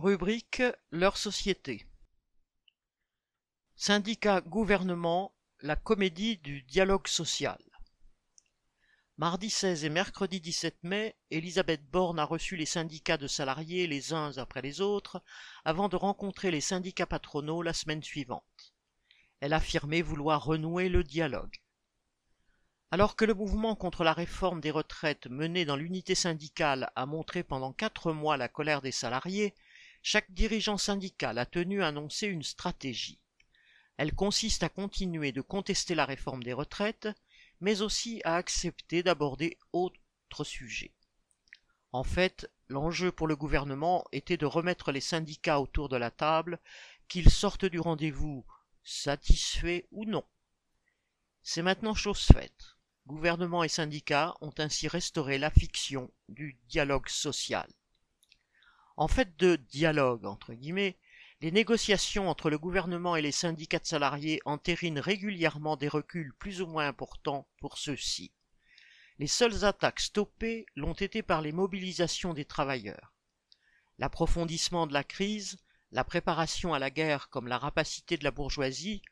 [0.00, 1.84] Rubrique Leur société.
[3.74, 7.58] Syndicat gouvernement, la comédie du dialogue social.
[9.16, 14.12] Mardi 16 et mercredi 17 mai, Elisabeth Borne a reçu les syndicats de salariés les
[14.12, 15.20] uns après les autres
[15.64, 18.74] avant de rencontrer les syndicats patronaux la semaine suivante.
[19.40, 21.56] Elle affirmait vouloir renouer le dialogue.
[22.92, 27.42] Alors que le mouvement contre la réforme des retraites mené dans l'unité syndicale a montré
[27.42, 29.56] pendant quatre mois la colère des salariés,
[30.10, 33.20] chaque dirigeant syndical a tenu à annoncer une stratégie.
[33.98, 37.10] Elle consiste à continuer de contester la réforme des retraites,
[37.60, 40.94] mais aussi à accepter d'aborder autres sujets.
[41.92, 46.58] En fait, l'enjeu pour le gouvernement était de remettre les syndicats autour de la table,
[47.08, 48.46] qu'ils sortent du rendez-vous
[48.84, 50.24] satisfaits ou non.
[51.42, 52.76] C'est maintenant chose faite.
[53.06, 57.68] Gouvernement et syndicats ont ainsi restauré la fiction du dialogue social.
[58.98, 60.98] En fait de dialogue, entre guillemets,
[61.40, 66.60] les négociations entre le gouvernement et les syndicats de salariés entérinent régulièrement des reculs plus
[66.62, 68.32] ou moins importants pour ceux-ci.
[69.20, 73.14] Les seules attaques stoppées l'ont été par les mobilisations des travailleurs.
[73.98, 75.60] L'approfondissement de la crise,
[75.92, 79.02] la préparation à la guerre comme la rapacité de la bourgeoisie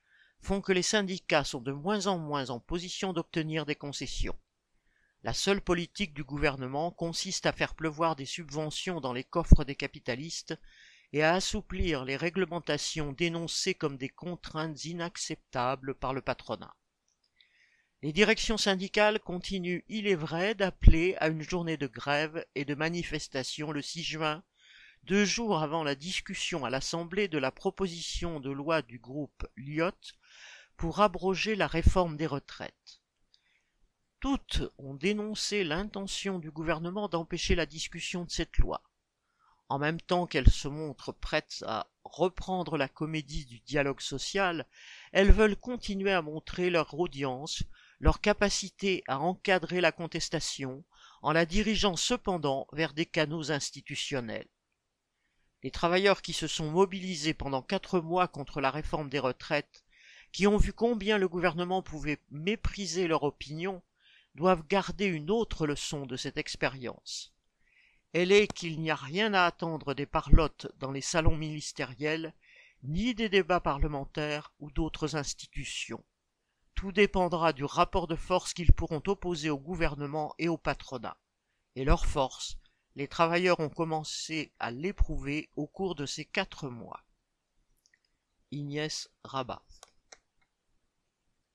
[0.40, 4.36] font que les syndicats sont de moins en moins en position d'obtenir des concessions.
[5.26, 9.74] La seule politique du gouvernement consiste à faire pleuvoir des subventions dans les coffres des
[9.74, 10.54] capitalistes
[11.12, 16.76] et à assouplir les réglementations dénoncées comme des contraintes inacceptables par le patronat.
[18.02, 22.76] Les directions syndicales continuent, il est vrai, d'appeler à une journée de grève et de
[22.76, 24.44] manifestation le 6 juin,
[25.02, 29.90] deux jours avant la discussion à l'Assemblée de la proposition de loi du groupe Lyot
[30.76, 33.00] pour abroger la réforme des retraites.
[34.28, 38.82] Toutes ont dénoncé l'intention du gouvernement d'empêcher la discussion de cette loi.
[39.68, 44.66] En même temps qu'elles se montrent prêtes à reprendre la comédie du dialogue social,
[45.12, 47.62] elles veulent continuer à montrer leur audience,
[48.00, 50.82] leur capacité à encadrer la contestation,
[51.22, 54.48] en la dirigeant cependant vers des canaux institutionnels.
[55.62, 59.84] Les travailleurs qui se sont mobilisés pendant quatre mois contre la réforme des retraites,
[60.32, 63.84] qui ont vu combien le gouvernement pouvait mépriser leur opinion,
[64.36, 67.34] doivent garder une autre leçon de cette expérience.
[68.12, 72.34] Elle est qu'il n'y a rien à attendre des parlottes dans les salons ministériels,
[72.82, 76.04] ni des débats parlementaires ou d'autres institutions.
[76.74, 81.16] Tout dépendra du rapport de force qu'ils pourront opposer au gouvernement et au patronat.
[81.74, 82.58] Et leur force,
[82.94, 87.02] les travailleurs ont commencé à l'éprouver au cours de ces quatre mois.
[88.50, 89.62] Ignès Rabat